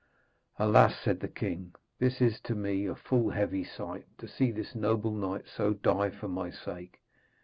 [0.57, 4.73] 'Alas,' said the king, 'this is to me a full heavy sight, to see this
[4.73, 7.01] noble knight so die for my sake.